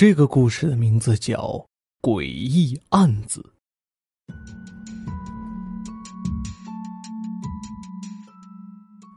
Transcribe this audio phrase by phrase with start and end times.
[0.00, 1.36] 这个故事的名字叫
[2.00, 3.44] 《诡异案子》。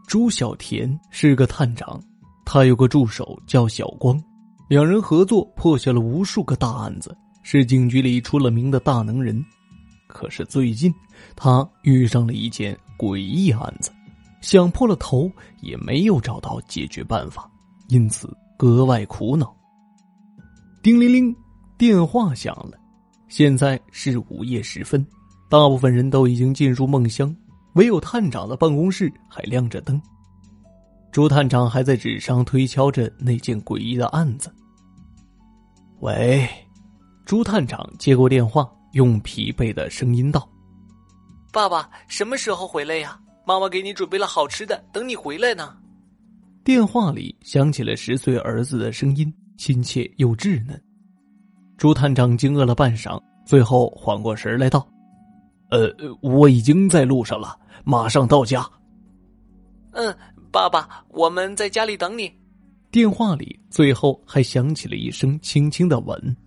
[0.05, 2.03] 朱小田是个探长，
[2.43, 4.21] 他有个助手叫小光，
[4.67, 9.41] 两人合作破下了无数个大案子，是警局里出了名的大能人。
[10.09, 10.93] 可是最近，
[11.33, 13.89] 他遇上了一件诡异案子，
[14.41, 15.31] 想破了头
[15.61, 17.49] 也没有找到解决办法，
[17.87, 19.55] 因此格外苦恼。
[20.83, 21.33] 叮铃铃，
[21.77, 22.77] 电话响了。
[23.29, 25.01] 现在是午夜时分，
[25.49, 27.33] 大部分人都已经进入梦乡，
[27.75, 29.99] 唯有探长的办公室还亮着灯。
[31.09, 34.53] 朱探长还在纸上推敲着那件诡异的案子。
[36.01, 36.45] 喂，
[37.23, 38.69] 朱探长接过电话。
[38.91, 40.47] 用疲惫的声音道
[41.51, 43.19] ：“爸爸，什么时候回来呀？
[43.43, 45.75] 妈妈给你准备了好吃的，等你回来呢。”
[46.63, 50.81] 电话里响起了十岁儿子的声音，亲切又稚嫩。
[51.77, 54.87] 朱探长惊愕了半晌，最后缓过神来道
[55.71, 55.89] ：“呃，
[56.21, 58.65] 我已经在路上了，马上到家。
[59.91, 60.15] ”“嗯，
[60.51, 62.31] 爸爸，我们在家里等你。”
[62.91, 66.37] 电话里最后还响起了一声轻轻的吻。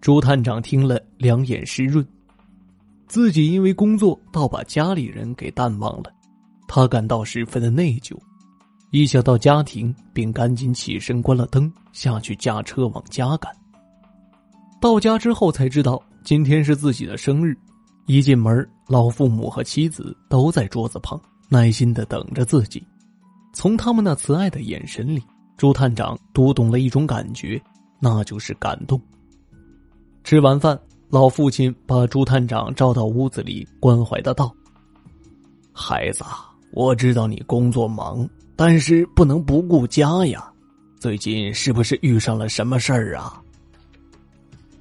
[0.00, 2.06] 朱探长听了，两眼湿润。
[3.08, 6.12] 自己因为工作，倒把家里人给淡忘了，
[6.68, 8.16] 他感到十分的内疚。
[8.90, 13.52] 一想到家庭，便赶紧起身关了灯，下去驾车往家赶。
[14.80, 17.56] 到家之后才知道，今天是自己的生日。
[18.06, 22.84] 一进门，老父母和妻子都在桌子旁，耐心的等着自己。
[23.52, 25.22] 从他们那慈爱的眼神里，
[25.56, 27.62] 朱探长读懂了一种感觉，
[28.00, 29.00] 那就是感动。
[30.24, 30.76] 吃完饭，
[31.08, 34.52] 老父亲把朱探长召到屋子里，关怀的道
[35.72, 36.24] ：“孩子，
[36.72, 38.28] 我知道你工作忙，
[38.60, 40.52] 但是不能不顾家呀。
[40.98, 43.42] 最近是不是遇上了什么事儿啊？”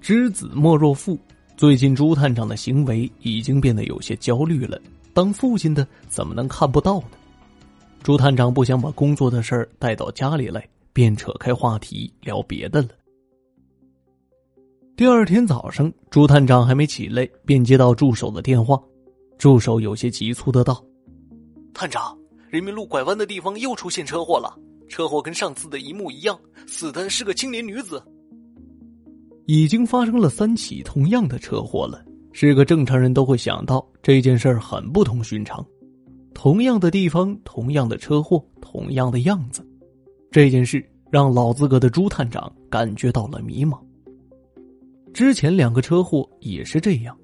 [0.02, 1.18] 知子莫若父，
[1.56, 4.78] 最近朱探长的行为已经变得有些焦虑了。
[5.14, 7.12] 当父亲的怎么能看不到呢？
[8.04, 12.90] 朱探长不想把工作的事儿带到家里来，便扯开话题聊别的了。
[14.98, 18.78] 第二天早上，朱探长还没起来，便接到助手的电话。
[19.38, 20.84] 助手有些急促的道
[21.74, 22.19] ：“探长，
[22.50, 28.02] 人民路拐弯的地方又出现车祸了，车祸跟上次的一模一样，死的是个青年女子。
[29.46, 35.64] 已经发生了三起同样的车祸了，是个正常人都会想到这件事儿很不同寻常。
[36.34, 39.64] 同样的地方，同样的车祸，同样的样子，
[40.32, 43.80] 这件事让老资格的朱探长感觉到了迷茫。”
[45.14, 47.16] 之前两个车祸也是这样，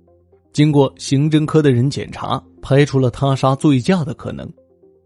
[0.54, 4.48] 经过刑侦科的人检查，排除了他杀醉驾的可能。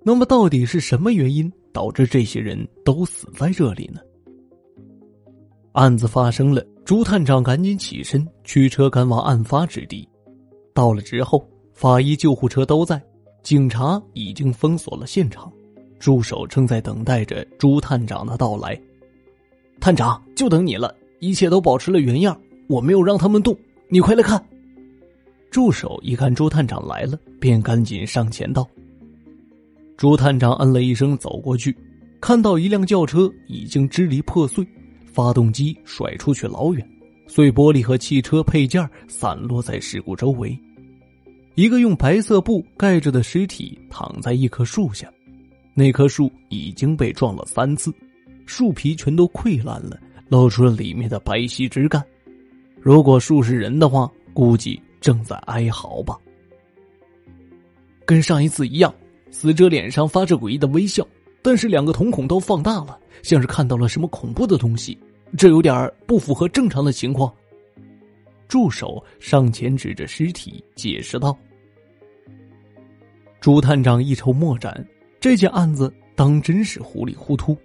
[0.04, 4.00] 那么，到底是什么原因导致这些人都死在这里呢？
[5.74, 10.08] 案子发生了，朱探长赶紧起身驱车赶往案发之地。
[10.74, 13.02] 到了之后，法医、救护车都在，
[13.44, 15.52] 警察已经封锁了现场，
[16.00, 18.80] 助手正在等待着朱探长的到来。
[19.80, 22.40] 探长，就等你了，一切都保持了原样。
[22.68, 23.56] 我没有让他们动，
[23.90, 24.44] 你快来看。
[25.52, 28.68] 助手一看朱探长来了，便赶紧上前道。
[30.00, 31.76] 朱探长嗯了一声，走过去，
[32.22, 34.66] 看到一辆轿车已经支离破碎，
[35.12, 36.90] 发动机甩出去老远，
[37.28, 40.58] 碎玻璃和汽车配件散落在事故周围。
[41.56, 45.12] 一个用白色布盖着的尸体躺在一棵树下，
[45.74, 47.94] 那棵树已经被撞了三次，
[48.46, 50.00] 树皮全都溃烂了，
[50.30, 52.02] 露出了里面的白皙枝干。
[52.80, 56.18] 如果树是人的话，估计正在哀嚎吧。
[58.06, 58.96] 跟上一次一样，
[59.31, 61.07] 死者脸上发着诡异的微笑，
[61.41, 64.97] 但是两个瞳孔都放大了，像是看到了什么恐怖的东西。
[65.38, 67.31] 这有点不符合正常的情况。
[68.47, 71.38] 助手上前指着尸体解释道
[73.39, 74.85] ：“朱探长一筹莫展，
[75.19, 77.56] 这件案子当真是糊里糊涂。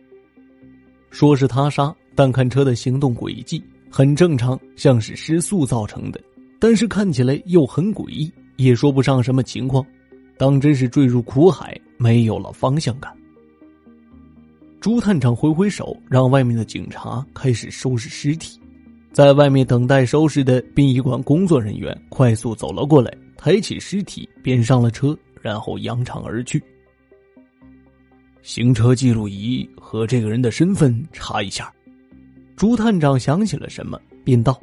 [1.11, 6.21] 说是他杀，但看车的行动轨迹。”很正常，像是失速造成的，
[6.59, 9.87] 但是看起来又很诡异，也说不上什么情况，
[10.37, 13.13] 当真是坠入苦海，没有了方向感。
[14.81, 18.61] 朱探长挥挥手，让外面的警察开始收拾尸体，
[19.13, 26.63] 在外面等待收拾的殡仪馆工作人员快速走了过来，抬起尸体，便上了车，然后扬长而去。
[28.43, 31.73] 行车记录仪和这个人的身份查一下。
[32.57, 34.61] 朱探长想起了什么，便道：“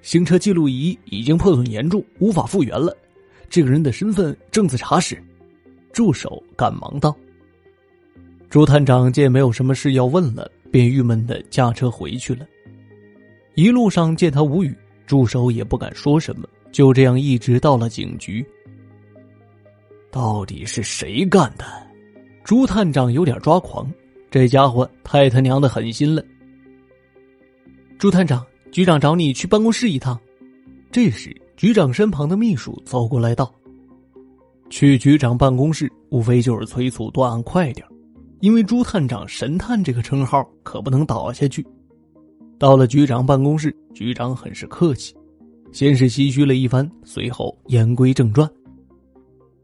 [0.00, 2.96] 行车记录仪已经破损严重，无法复原了。
[3.48, 5.22] 这个人的身份正在查实。”
[5.92, 7.16] 助手赶忙道
[8.50, 12.46] ：“朱探长见没有什么事要问了，便郁闷的驾车回去了。
[13.54, 14.72] 一路上见他无语，
[15.06, 18.46] 助手也不敢说什么，就这样一直到了警局。
[20.10, 21.64] 到底是谁干的？
[22.44, 23.90] 朱探长有点抓狂，
[24.30, 26.22] 这家伙太他娘的狠心了。
[27.98, 30.18] 朱探长，局长找你去办公室一趟。
[30.92, 33.52] 这时，局长身旁的秘书走过来道
[34.70, 37.84] ：“去局长办公室，无非就是催促断案快点
[38.38, 41.66] 因为朱探长‘神探’这个称号可不能倒下去。”
[42.60, 45.12] 到了局长办公室，局长很是客气，
[45.72, 48.48] 先是唏嘘了一番，随后言归正传：“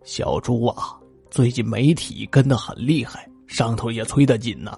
[0.03, 0.99] 小朱啊，
[1.31, 4.77] 最近媒体跟得很厉害，上头也催得紧呐。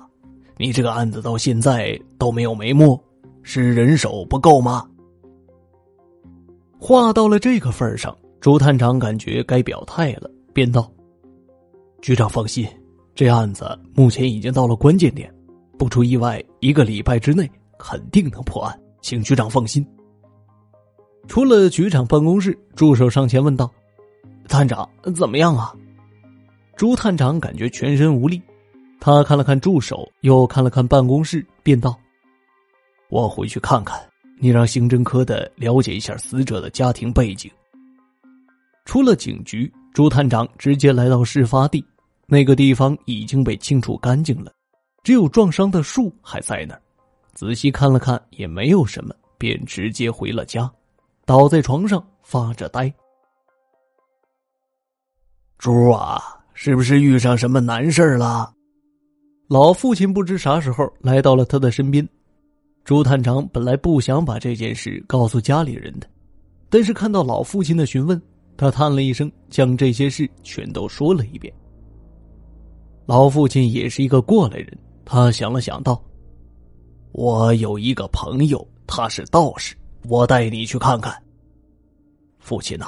[0.58, 3.02] 你这个案子到现在都没有眉目，
[3.42, 4.86] 是人手不够吗？”
[6.78, 10.90] 话到了这个份上，朱探长感觉该表态了，便道
[12.02, 12.68] ：“局长放心，
[13.14, 15.32] 这案子目前已经到了关键点，
[15.78, 19.84] 不出意外，一个礼拜之内肯定能破案，请局长放心。”
[21.26, 23.68] 出了局长办公室，助手上前问道
[24.46, 25.74] ：“探长怎么样啊？”
[26.76, 28.40] 朱探长感觉全身无力，
[29.00, 31.98] 他看了看助手，又看了看办公室，便道
[33.08, 33.98] ：“我回去看看。”
[34.38, 37.50] 你让刑侦科的了解一下死者的家庭背景。
[38.84, 41.84] 出了警局，朱探长直接来到事发地，
[42.26, 44.52] 那个地方已经被清除干净了，
[45.02, 46.80] 只有撞伤的树还在那儿。
[47.34, 50.70] 仔细看了看，也没有什么，便直接回了家，
[51.24, 52.92] 倒在床上发着呆。
[55.58, 56.22] 猪啊，
[56.54, 58.52] 是不是遇上什么难事了？
[59.48, 62.06] 老父亲不知啥时候来到了他的身边。
[62.86, 66.06] 朱探长本来不想把这件事告诉家里人的，
[66.70, 68.22] 但是看到老父亲的询问，
[68.56, 71.52] 他叹了一声，将这些事全都说了一遍。
[73.04, 76.00] 老父亲也是一个过来人，他想了想道
[77.10, 79.74] ：“我有一个朋友，他是道士，
[80.04, 81.12] 我带你去看看。”
[82.38, 82.86] 父亲呐，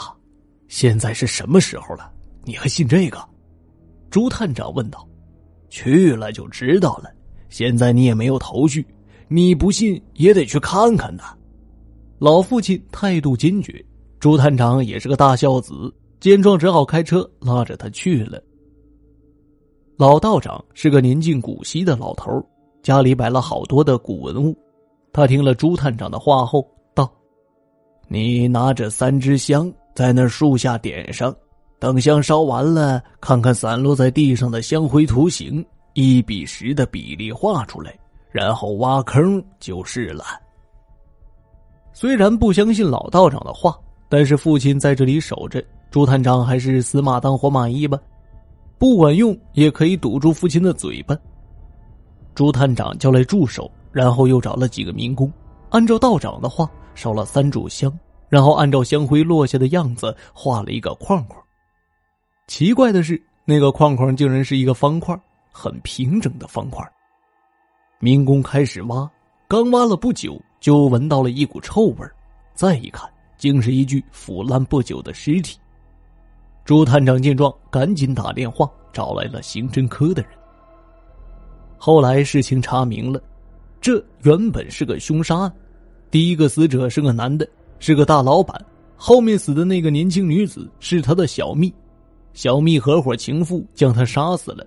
[0.69, 2.09] 现在是什么时候了？
[2.45, 3.19] 你还信这个？
[4.11, 5.05] 朱探长问道。
[5.69, 7.13] 去了就知道了，
[7.49, 8.87] 现在你也没有头绪。
[9.29, 11.35] 你不信也得去看看呐！
[12.19, 13.85] 老父亲态度坚决，
[14.19, 18.43] 朱探长也是个大孝子，见状只好开车拉着他去了。
[19.97, 22.43] 老道长是个年近古稀的老头，
[22.83, 24.57] 家里摆了好多的古文物。
[25.13, 27.13] 他听了朱探长的话后道
[28.09, 31.35] ：“你拿着三支香，在那树下点上，
[31.79, 37.95] 等香烧完了，看看散落在地上的香灰图形，一比十的比例画出来。”
[38.31, 40.25] 然后挖坑就是了。
[41.93, 43.77] 虽然不相信老道长的话，
[44.09, 47.99] 但是父亲在这里守着，朱探长还是死马当活马医吧。
[48.79, 51.17] 不管用也可以堵住父亲的嘴巴。
[52.35, 55.33] 朱探长叫来助手，然后又找了几个民工，
[55.71, 57.93] 按照道长的话烧了三炷香，
[58.29, 61.43] 然后按照香灰落下的样子画了一个框框。
[62.47, 65.21] 奇怪的是，那个框框竟然是一个方块，
[65.51, 66.89] 很平整的方块。
[68.01, 69.11] 民工开始挖，
[69.49, 72.07] 刚挖了不久，就闻到了一股臭味
[72.55, 75.59] 再一看，竟是一具腐烂不久的尸体。
[76.65, 80.31] 朱探长见状，赶紧打电话找来了刑侦科的人。
[81.77, 83.21] 后来事情查明了，
[83.81, 85.53] 这原本是个凶杀案。
[86.09, 87.49] 第一个死者是个男的，
[87.81, 88.65] 是个大老板。
[88.97, 91.73] 后面死的那个年轻女子是他的小蜜，
[92.33, 94.65] 小蜜合伙情妇将他杀死了。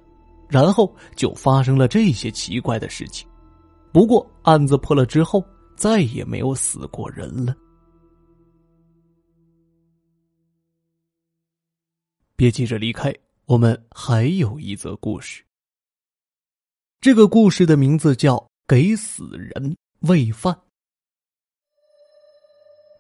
[0.52, 3.26] 然后就发生了这些奇怪的事情，
[3.94, 5.42] 不过案子破了之后，
[5.78, 7.56] 再也没有死过人了。
[12.36, 13.16] 别急着离开，
[13.46, 15.42] 我们还有一则故事。
[17.00, 18.36] 这个故事的名字叫
[18.68, 20.54] 《给死人喂饭》。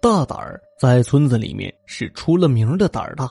[0.02, 3.30] 大胆儿在村子里面是出了名的胆儿大。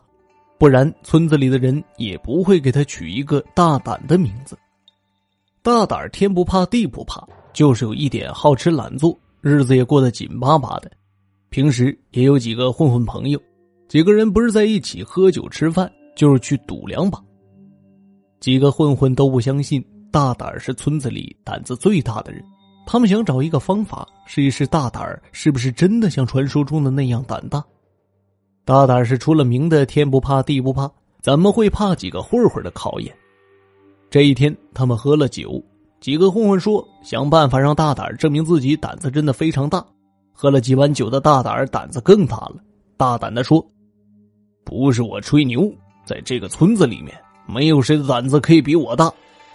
[0.60, 4.58] 不然，村子里的人也不会给他取一个大胆的名字。
[5.62, 10.90] 大胆天不怕地不怕，就是有一点好吃懒做，日子也过得紧巴巴的。
[11.48, 13.40] 平时也有几个混混朋友，
[13.88, 17.18] 几个人不是在一起喝酒吃饭，就是去赌两把。
[18.38, 22.44] 几个混混都不相信大胆是村子里胆子最大的人，
[22.86, 27.64] 他们想找一个方法试一试大胆是不是真的像传说中的那样胆大。
[28.64, 30.90] 大胆是出了名的天不怕地不怕，
[31.20, 33.12] 怎么会怕几个混混的考验？
[34.10, 35.62] 这一天，他们喝了酒，
[36.00, 39.84] 几个混混说想办法让大胆证明自己胆子真的非常大。
[40.32, 42.54] 喝了几碗酒的大胆胆子更大了，
[42.96, 43.64] 大胆的说
[44.64, 45.70] ：“不是我吹牛，
[46.04, 47.14] 在这个村子里面，
[47.46, 49.12] 没有谁的胆子可以比我大。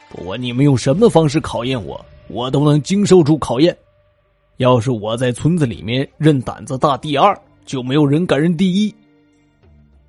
[0.09, 3.75] 不管你们用什么方式考验我，我都能经受住考验。”
[4.57, 8.95] 要是我在村子里面认胆子大第二，就没有人敢认第一。”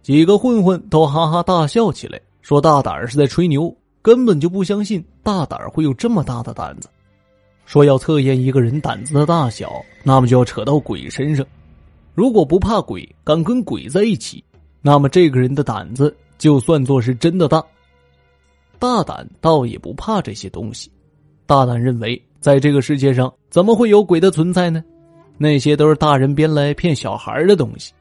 [0.02, 6.88] 几个混混都哈哈大笑起来，说：“大胆是在吹牛，根本就不相信大胆会有这么大的胆子。”
[7.66, 11.44] 说要测验一个人胆子的大小，那么就要扯到鬼身上。
[12.14, 14.44] 如果不怕鬼，敢跟鬼在一起，
[14.80, 17.60] 那么这个人的胆子就算作是真的大。
[18.78, 20.88] 大胆倒也不怕这些东西，
[21.46, 24.84] 大胆认为在这个世界上怎么会有鬼的存在呢？
[25.38, 27.93] 那些都是大人编来骗小孩的东西。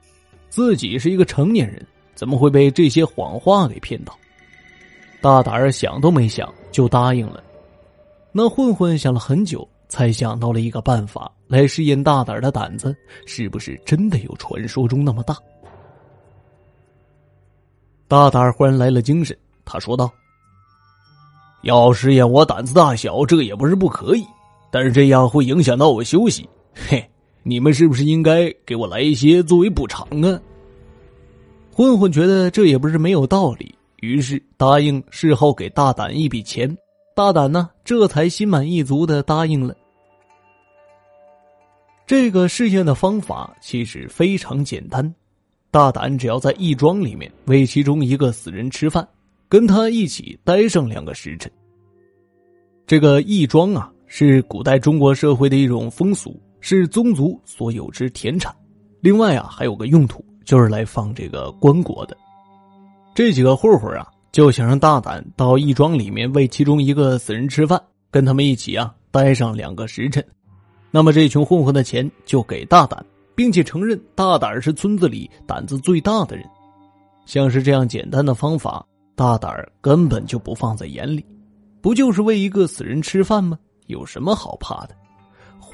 [0.50, 4.18] 自己是一个成年人，怎么会被这些谎话给骗到？
[5.22, 7.44] 大胆儿想都没想就答应了。
[8.32, 9.68] 那混混想了很久。
[9.88, 12.94] 才想到了一个办法来试验大胆的胆子
[13.28, 15.38] 是不是真的有传说中那么大。
[18.08, 20.12] 大胆儿忽然来了精神，他说道
[21.62, 24.26] ：“要试验我胆子大小，这也不是不可以，
[24.72, 26.50] 但是这样会影响到我休息。
[26.74, 27.08] 嘿，
[27.48, 30.42] 你们是不是应该给我来一些作为补偿啊？”
[31.72, 36.76] 混混觉得这也不是没有道理，于是答应事后给大胆一笔钱。
[37.14, 39.76] 大胆呢，这才心满意足的答应了。
[42.08, 45.14] 这个试验的方法其实非常简单，
[45.70, 49.08] 大胆只要在义庄里面为其中一个死人吃饭，
[49.48, 51.52] 跟他一起待上两个时辰。
[52.88, 58.52] 这个义庄啊，是古代中国社会的一种风俗，是宗族所有之田产。
[59.00, 62.18] 另外啊，还有个用途，就是来放这个棺椁的。
[63.14, 64.08] 这几个混混啊。
[64.32, 67.80] 就想让大胆到义庄里面为其中一个死人吃饭，
[68.10, 70.26] 跟他们一起啊待上两个时辰。
[70.90, 73.06] 那么这群混混的钱就给大胆，
[73.36, 76.44] 并且承认大胆是村子里胆子最大的人。
[77.28, 78.84] 像是这样简单的方法，
[79.16, 81.24] 大胆根本就不放在眼里。
[81.80, 83.58] 不就是为一个死人吃饭吗？
[83.86, 84.96] 有什么好怕的？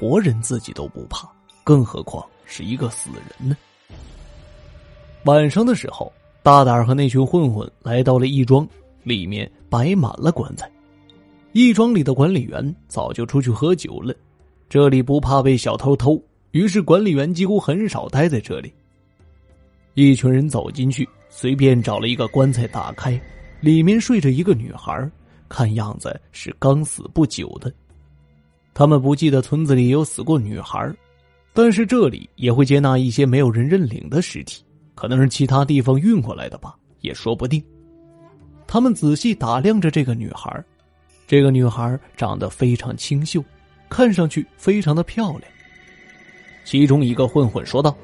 [0.02, 1.28] 活人自己都不怕，
[1.62, 3.56] 更何况是一个死人呢？
[5.24, 6.12] 晚上的时候。
[6.44, 8.68] 大胆和那群混混来到了义庄，
[9.04, 10.68] 里面摆满了棺材。
[11.52, 14.12] 义庄里的管理员早就出去喝酒了，
[14.68, 18.72] 这里不怕被小偷偷，于是管理员几乎很少待在这里。
[19.94, 23.16] 一群人走进去，随便找了一个棺材打开，
[23.60, 25.08] 里面睡着一个女孩，
[25.48, 27.72] 看样子是刚死不久的。
[28.74, 30.92] 他们不记得村子里有死过女孩，
[31.52, 34.64] 但是这里也会接纳一些没有人认领的尸体。
[34.94, 37.62] 可能是其他地方运过来的吧，也说不定。
[38.66, 40.62] 他们仔细打量着这个女孩，
[41.26, 43.42] 这个女孩长得非常清秀，
[43.88, 45.42] 看上去非常的漂亮。
[46.64, 47.96] 其中一个混混说道：“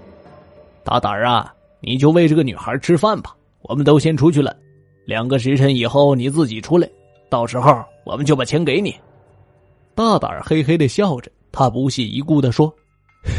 [0.82, 4.56] 大胆啊，你就喂这个女孩吃饭吧，我们都先出去了。
[5.04, 6.90] 两个时辰以后你自己出来，
[7.30, 8.94] 到时候我们就把钱给你。”
[9.99, 12.73] 大胆嘿嘿的笑着，他不屑一顾的说：“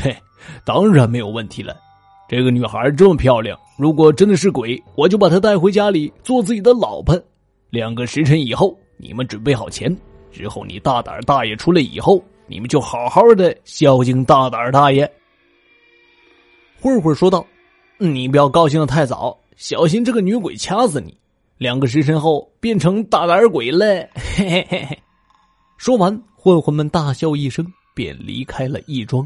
[0.03, 0.13] 嘿，
[0.65, 1.73] 当然没有问题了。”
[2.27, 7.17] 这个女孩这么漂亮，如果真的是鬼，我就把她带回家里做自己的老婆。
[7.69, 9.95] 两个时辰以后，你们准备好钱，
[10.33, 15.09] 之后你大胆大爷出来以后，你们就好好的孝敬大胆大爷。
[16.81, 17.47] 混混说道
[17.97, 21.17] ：“你不要高兴的太早，小心这个女鬼掐死你。
[21.57, 23.85] 两个时辰后变成大胆鬼了。”
[24.35, 24.99] 嘿嘿嘿嘿。
[25.79, 29.25] 说完，混混们大笑一声，便离开了义庄。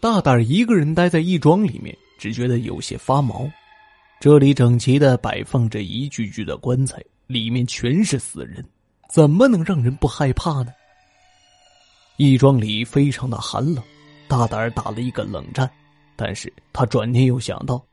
[0.00, 3.46] 大胆一个人待在义庄里面，只觉得有些发毛。
[4.18, 8.64] 这里整齐的摆放着一具具的棺材，里面全是死人，
[9.10, 10.72] 怎么能让人不害怕呢？
[12.16, 13.84] 义庄里非常的寒冷，
[14.26, 15.70] 大胆打了一个冷战。
[16.16, 17.84] 但是他转念又想到，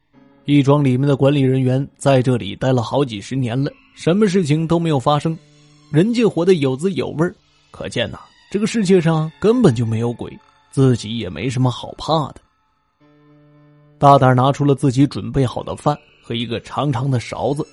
[0.45, 5.37] 义庄里面的管理人员在这里待了好几十年了，什么事情都没有发生，
[5.93, 7.31] 人家活得有滋有味
[7.69, 8.17] 可见呐，
[8.49, 10.35] 这个世界上根本就没有鬼。
[10.71, 12.37] 自己也没什么好怕的。
[13.99, 17.63] 大胆拿出了自己准备好的饭和一个长长的勺子，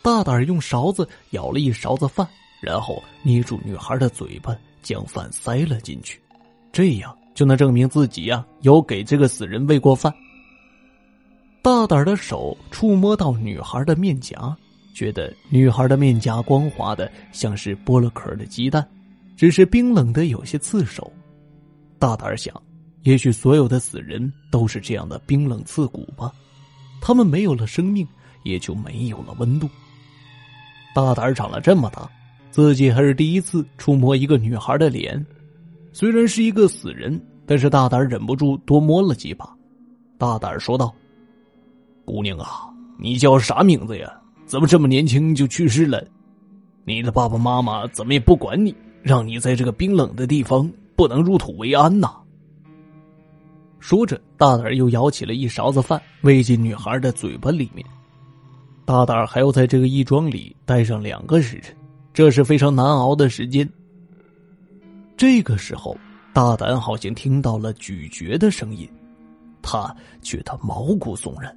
[0.00, 2.24] 大胆用勺子舀了一勺子饭，
[2.62, 6.20] 然后捏住女孩的嘴巴，将饭塞了进去，
[6.70, 10.14] 这样就能证明自己呀有给这个死人喂过饭。
[11.62, 14.56] 大胆的手触摸到女孩的面颊，
[14.94, 18.86] 觉得女孩的面颊光滑的像是剥了壳的鸡蛋，
[19.36, 21.10] 只是冰冷的有些刺手。
[21.98, 22.54] 大胆想，
[23.02, 26.32] 也许所有的死人都是这样的冰冷刺骨吧。
[27.00, 28.06] 他们没有了生命，
[28.42, 29.68] 也就没有了温度。
[30.94, 32.10] 大胆长了这么大，
[32.50, 35.24] 自己还是第一次触摸一个女孩的脸。
[35.92, 39.48] 虽然是一个死人，但是大胆忍不住多摸了几把。
[40.18, 40.94] 大胆说道
[42.04, 42.68] ：“姑娘啊，
[42.98, 44.19] 你叫啥名字呀？
[44.50, 46.04] 怎么这么年轻就去世了？
[46.84, 52.10] 你的爸爸妈妈怎么也不管你，让你在这个冰冷的地方？”不能入土为安呐！
[53.78, 57.86] 说着，大胆又舀起了一勺子饭喂进女孩的嘴巴里面。
[58.84, 61.74] 大胆还要在这个义庄里待上两个时辰，
[62.12, 63.66] 这是非常难熬的时间。
[65.16, 65.96] 这个时候，
[66.34, 68.86] 大胆好像听到了咀嚼的声音，
[69.62, 71.56] 他觉得毛骨悚然。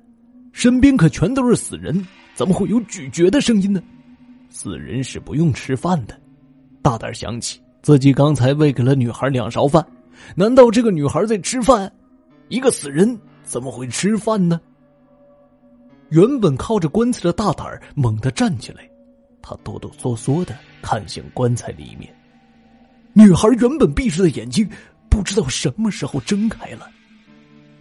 [0.54, 3.82] 身边可全都是死人，怎么会有咀嚼的声音呢？
[4.50, 6.20] 死人是不用吃饭的。
[6.82, 9.86] 大胆想起自己刚才喂给了女孩两勺饭，
[10.36, 11.92] 难道这个女孩在吃饭？
[12.50, 14.60] 一个死人怎么会吃饭呢？
[16.10, 18.88] 原本靠着棺材的大胆猛地站起来，
[19.42, 22.14] 他哆哆嗦嗦的看向棺材里面。
[23.14, 24.70] 女孩原本闭着的眼睛，
[25.10, 26.90] 不知道什么时候睁开了。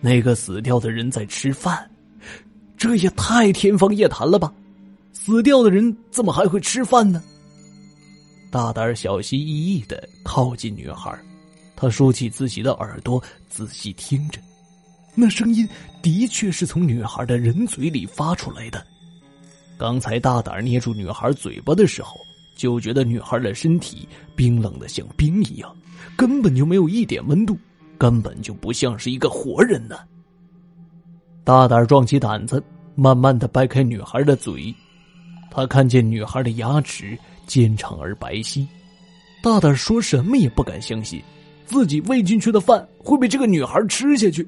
[0.01, 1.89] 那个死掉的人在吃饭。
[2.83, 4.53] 这也太天方夜谭了吧！
[5.13, 7.23] 死掉的人怎么还会吃饭呢？
[8.51, 11.17] 大胆小心翼翼的靠近女孩，
[11.77, 14.41] 他竖起自己的耳朵，仔细听着，
[15.15, 15.69] 那声音
[16.03, 18.85] 的确是从女孩的人嘴里发出来的。
[19.79, 22.17] 刚才大胆捏住女孩嘴巴的时候，
[22.57, 25.73] 就觉得女孩的身体冰冷的像冰一样，
[26.17, 27.57] 根本就没有一点温度，
[27.97, 30.01] 根本就不像是一个活人呢。
[31.45, 32.63] 大胆壮起胆子，
[32.95, 34.75] 慢慢的掰开女孩的嘴。
[35.51, 38.67] 他看见女孩的牙齿尖长而白皙。
[39.43, 41.21] 大胆说什么也不敢相信，
[41.67, 44.47] 自己喂进去的饭会被这个女孩吃下去。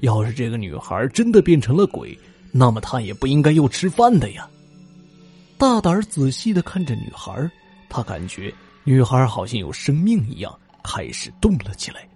[0.00, 2.18] 要是这个女孩真的变成了鬼，
[2.52, 4.48] 那么他也不应该又吃饭的呀。
[5.58, 7.50] 大胆仔细的看着女孩，
[7.88, 12.08] 他感觉女孩好像有生命一样，开始动了起来。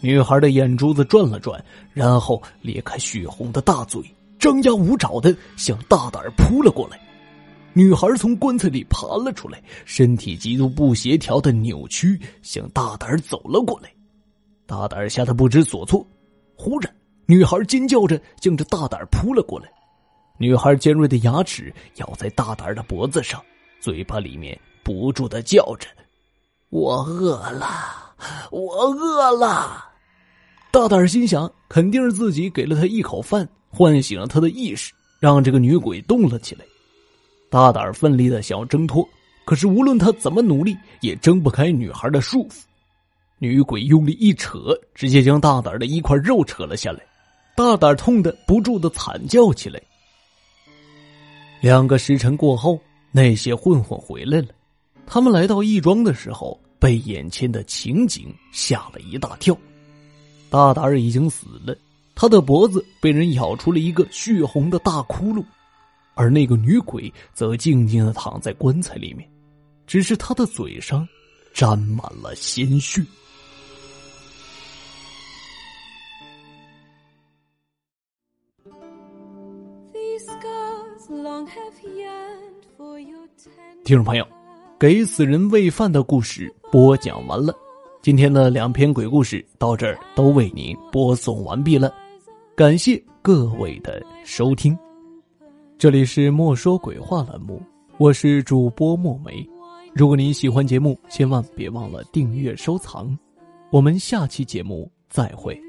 [0.00, 1.62] 女孩的眼珠子转了转，
[1.92, 4.00] 然后咧开血红的大嘴，
[4.38, 7.00] 张牙舞爪的向大胆扑了过来。
[7.72, 13.92] 女孩从棺材里爬了出来，身体极度不协调的扭曲，向大胆走了过来。
[14.66, 16.04] 大胆吓得不知所措。
[16.56, 16.92] 忽然，
[17.26, 19.68] 女孩尖叫着向着大胆扑了过来。
[20.38, 23.40] 女孩尖锐的牙齿咬在大胆的脖子上，
[23.80, 25.88] 嘴巴里面不住的叫着
[26.70, 27.66] ：“我饿了，
[28.50, 29.86] 我饿了。”
[30.70, 36.64] 大胆心想，肯定是自己给了他一口饭，唤醒了他的意识，让这个女鬼动了起来。
[37.50, 39.08] 大胆奋力的想要挣脱，
[39.46, 42.60] 可是无论他怎么努力，也挣不开女孩的束缚。
[43.38, 47.00] 女鬼用力一扯，直接将大胆的一块肉扯了下来。
[47.56, 49.80] 大胆痛的不住的惨叫起来。
[51.60, 52.78] 两个时辰过后，
[53.10, 54.48] 那些混混回来了。
[55.06, 59.56] 他们来到义庄的时候，被眼前的情景吓了一大跳。
[60.50, 61.76] 大胆儿已经死了，
[62.14, 65.44] 他的脖子被人咬出了一个血红的大窟窿，
[66.14, 69.28] 而那个女鬼则静静的躺在棺材里面，
[69.86, 71.06] 只是她的嘴上
[71.52, 73.02] 沾满了鲜血。
[83.84, 84.26] 听众朋友，
[84.78, 87.54] 给死人喂饭的故事播讲完了。
[88.00, 91.92] 今天的两篇鬼故事到这儿都为您播送完毕了，
[92.54, 94.76] 感谢各位的收听。
[95.76, 97.60] 这里是莫说鬼话栏目，
[97.98, 99.44] 我是主播墨梅。
[99.92, 103.16] 如果您喜欢节目，千万别忘了订阅收藏。
[103.70, 105.67] 我们下期节目再会。